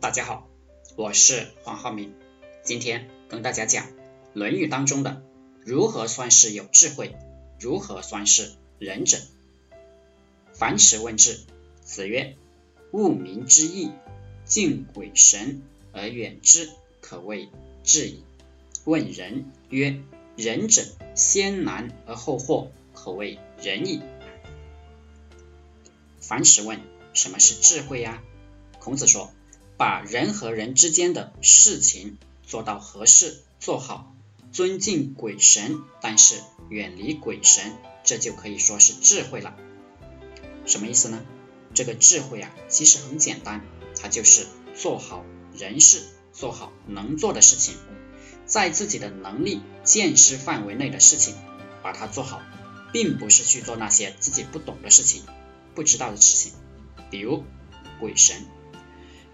[0.00, 0.48] 大家好，
[0.96, 2.14] 我是黄浩明，
[2.64, 3.86] 今天跟大家讲
[4.32, 5.22] 《论语》当中的
[5.62, 7.14] 如何算是有智慧，
[7.60, 9.18] 如何算是仁者。
[10.54, 11.40] 樊迟问智，
[11.82, 12.34] 子曰
[12.92, 13.90] ：“物民之义，
[14.46, 15.60] 敬鬼神
[15.92, 16.70] 而远之，
[17.02, 17.50] 可谓
[17.84, 18.24] 智矣。”
[18.86, 20.00] 问仁曰
[20.34, 20.82] ：“仁者
[21.14, 24.00] 先难而后获，可谓仁矣。”
[26.20, 26.80] 樊迟问
[27.12, 28.22] ：“什么是智慧呀？”
[28.80, 29.30] 孔子说。
[29.80, 34.14] 把人和人之间的事情做到合适做好，
[34.52, 36.34] 尊敬鬼神，但是
[36.68, 39.56] 远离鬼神，这就可以说是智慧了。
[40.66, 41.24] 什么意思呢？
[41.72, 43.64] 这个智慧啊，其实很简单，
[43.98, 44.46] 它就是
[44.76, 45.24] 做好
[45.56, 46.02] 人事，
[46.34, 47.74] 做好能做的事情，
[48.44, 51.34] 在自己的能力见识范围内的事情，
[51.82, 52.42] 把它做好，
[52.92, 55.22] 并不是去做那些自己不懂的事情、
[55.74, 56.52] 不知道的事情，
[57.10, 57.44] 比如
[57.98, 58.44] 鬼神。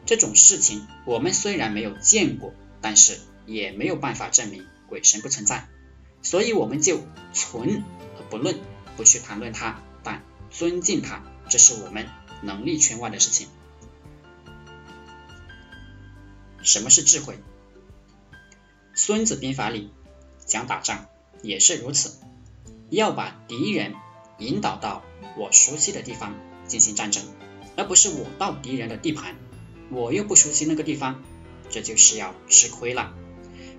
[0.07, 5.69] 这种事情我们虽然没有见过，但是也没有办法证明鬼神不存在，
[6.23, 7.01] 所以我们就
[7.33, 7.83] 存
[8.17, 8.59] 而不论，
[8.97, 12.07] 不去谈论它，但尊敬它，这是我们
[12.43, 13.49] 能力圈外的事情。
[16.63, 17.39] 什么是智慧？
[18.95, 19.93] 孙子兵法里
[20.47, 21.07] 讲打仗
[21.43, 22.19] 也是如此，
[22.91, 23.95] 要把敌人
[24.39, 25.05] 引导到
[25.37, 26.35] 我熟悉的地方
[26.67, 27.23] 进行战争，
[27.77, 29.37] 而不是我到敌人的地盘。
[29.91, 31.23] 我又不熟悉那个地方，
[31.71, 33.15] 这就是要吃亏了。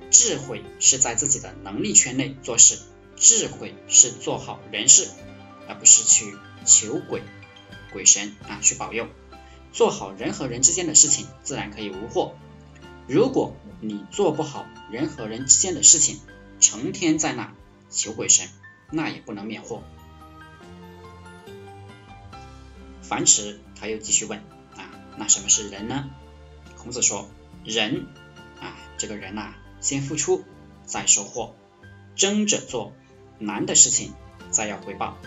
[0.09, 2.79] 智慧是在自己的能力圈内做事，
[3.17, 5.09] 智慧是做好人事，
[5.67, 6.33] 而不是去
[6.65, 7.21] 求鬼
[7.91, 9.07] 鬼神啊去保佑。
[9.73, 12.35] 做好人和人之间的事情，自然可以无祸。
[13.07, 16.19] 如果你做不好人和人之间的事情，
[16.59, 17.53] 成天在那
[17.89, 18.47] 求鬼神，
[18.91, 19.83] 那也不能免祸。
[23.01, 24.41] 樊迟他又继续问。
[25.17, 26.09] 那什么是人呢？
[26.77, 27.27] 孔子说，
[27.65, 28.05] 人
[28.61, 30.45] 啊，这个人呐，先付出
[30.85, 31.55] 再收获，
[32.15, 32.93] 争着做
[33.39, 34.13] 难的事情，
[34.51, 35.17] 再要回报，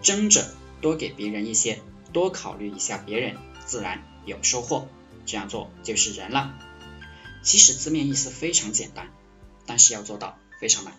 [0.00, 1.80] 争着多给别人一些，
[2.12, 4.88] 多考虑一下别人，自然有收获。
[5.24, 6.58] 这样做就是人了。
[7.42, 9.10] 其实字面意思非常简单，
[9.66, 10.94] 但是要做到非常难。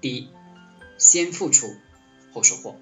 [0.00, 0.28] 第一，
[0.98, 1.76] 先付出
[2.32, 2.76] 后收获。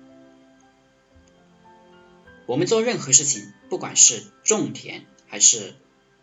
[2.47, 5.75] 我们做任何事情，不管是种田，还是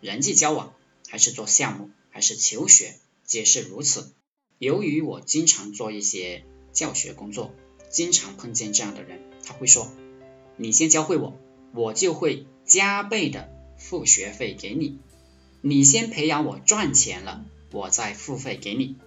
[0.02, 0.74] 人际交往，
[1.08, 4.14] 还是做项目，还是求学，皆是如此。
[4.58, 6.44] 由于我经常做一些
[6.74, 7.56] 教学工作，
[7.90, 9.90] 经常碰见这样的人，他会说
[10.58, 11.40] ：“你先教会我，
[11.74, 14.98] 我就会加倍的付学费给你；
[15.62, 18.98] 你先培养我赚钱了，我再付费给你。”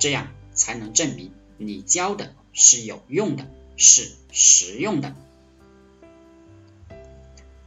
[0.00, 5.14] 这样才能证明你教的是有用的，是实用的。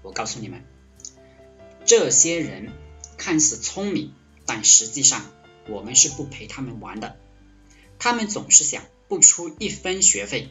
[0.10, 0.64] 我告诉你们，
[1.86, 2.74] 这些人
[3.16, 4.12] 看似聪明，
[4.48, 5.22] 但实际上
[5.68, 7.16] 我们是不陪他们玩的。
[8.00, 10.50] 他们总是想不出一分学费，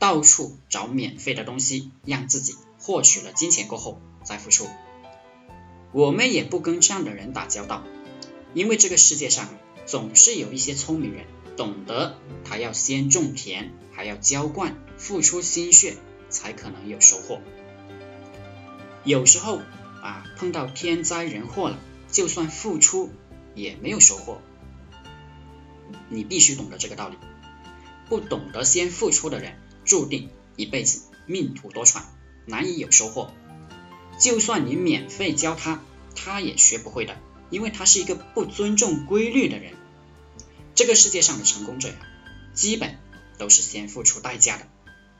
[0.00, 4.66] 到处找免费的东西，让自己获取了金钱过后再付出。
[5.92, 7.84] 我们也不跟这样的人打交道，
[8.54, 9.48] 因为这个世界上
[9.86, 15.94] 总是有一些聪明人，懂得他要先种田，还要浇灌，付出心血，
[16.28, 17.40] 才可能有收获。
[19.06, 19.62] 有时候
[20.02, 21.78] 啊，碰到天灾人祸了，
[22.10, 23.12] 就算付出
[23.54, 24.40] 也没有收获。
[26.08, 27.16] 你必须懂得这个道理。
[28.08, 32.02] 不懂得先付出的人，注定一辈子命途多舛，
[32.46, 33.32] 难以有收获。
[34.18, 35.84] 就算你免费教他，
[36.16, 37.16] 他也学不会的，
[37.50, 39.74] 因为他是一个不尊重规律的人。
[40.74, 41.94] 这个世界上的成功者呀，
[42.54, 42.98] 基本
[43.38, 44.66] 都是先付出代价的，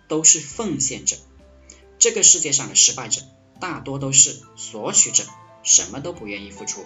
[0.09, 1.17] 都是奉献者。
[2.01, 3.23] 这个世界上的失败者。
[3.61, 5.25] 大多都是索取者，
[5.63, 6.85] 什么都不愿意付出，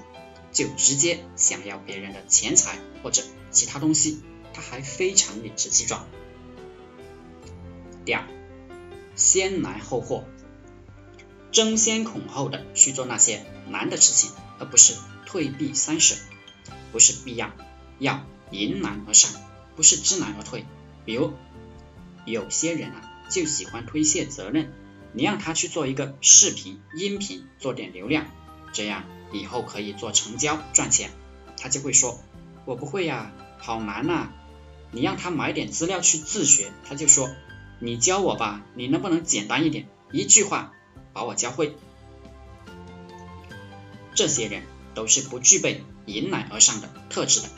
[0.52, 4.22] 就直接想要别人的钱财或者其他东西，
[4.54, 6.06] 他还非常理直气壮。
[8.04, 8.24] 第二，
[9.16, 10.24] 先难后获，
[11.52, 14.94] 争先恐后的去做那些难的事情，而不是
[15.26, 16.14] 退避三舍，
[16.92, 17.52] 不是必要，
[17.98, 19.30] 要迎难而上，
[19.76, 20.64] 不是知难而退。
[21.04, 21.34] 比如
[22.24, 24.72] 有些人啊，就喜欢推卸责任。
[25.12, 28.26] 你让他去做一个视频、音频，做点流量，
[28.72, 31.10] 这样以后可以做成交赚钱。
[31.56, 32.20] 他就会说
[32.64, 34.30] ：“我不会呀，好难呐。”
[34.92, 37.28] 你让他买点资料去自学，他就说
[37.80, 39.88] ：“你教我吧，你能不能简单一点？
[40.12, 40.72] 一句话
[41.12, 41.76] 把我教会。”
[44.14, 44.62] 这些人
[44.94, 47.48] 都是不具备迎难而上的特质的。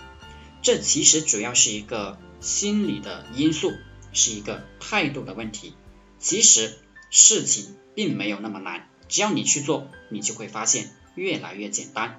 [0.63, 3.73] 这其实主要是一个心理的因素，
[4.13, 5.75] 是一个态度的问题。
[6.19, 6.79] 其实。
[7.13, 12.19] 事情并没有那么难，只要你去做，你就会发现越来越简单。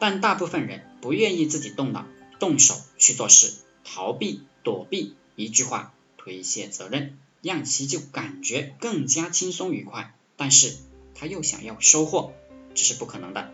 [0.00, 2.06] 但大部分人不愿意自己动脑、
[2.40, 3.52] 动手去做事，
[3.84, 10.14] 逃避、躲避，一句话推卸责任，让其就感觉更加轻松愉快。
[10.38, 10.74] 但是
[11.14, 12.32] 他又想要收获，
[12.74, 13.52] 这是不可能的。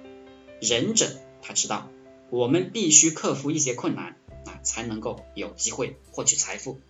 [0.60, 1.90] 忍者他知道，
[2.30, 4.16] 我们必须克服一些困难
[4.46, 6.80] 啊，才能够有机会获取财富。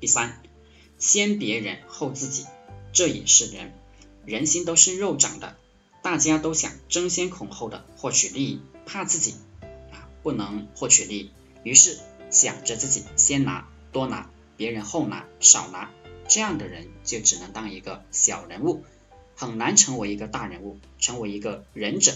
[0.00, 0.40] 第三，
[0.98, 2.46] 先别人后自己，
[2.92, 3.72] 这也是人，
[4.24, 5.56] 人心都是肉长的。
[6.02, 9.34] 大家都想争先恐后的获取利益，怕自己
[9.90, 11.30] 啊不能获取利益，
[11.62, 11.98] 于是
[12.30, 15.90] 想着自己先拿多拿，别人后拿少拿，
[16.28, 18.84] 这样的人就只能当一个小人物，
[19.34, 22.12] 很难成为一个大人物，成为一个忍者。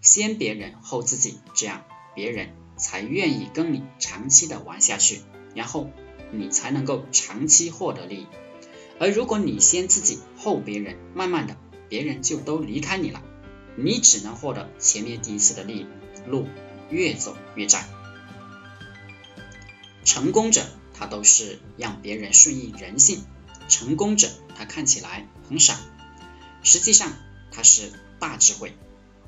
[0.00, 1.84] 先别人后自己，这样
[2.14, 5.22] 别人才愿意跟你长期的玩下去，
[5.56, 5.90] 然后
[6.30, 8.26] 你才能够长期获得利益。
[8.98, 11.56] 而如果你先自己后别人，慢慢的。
[11.90, 13.22] 别人就都离开你了，
[13.74, 15.86] 你只能获得前面第一次的利益，
[16.26, 16.46] 路
[16.90, 17.88] 越走越窄。
[20.04, 23.24] 成功者他都是让别人顺应人性，
[23.70, 25.80] 成功者他看起来很傻，
[26.62, 27.10] 实际上
[27.50, 28.74] 他是大智慧。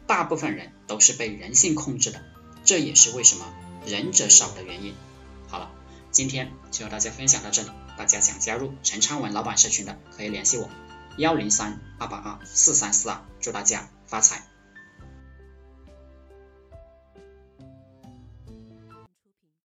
[0.07, 2.23] 大部分人都是被人性控制的，
[2.63, 3.55] 这也是为什么
[3.87, 4.93] 忍者少的原因。
[6.11, 10.69] 今天就和大家分享到这里，大家想加入陈昌文老板社群的可以联系我。
[11.17, 14.50] 幺零三二八二四三四二，祝大家发财！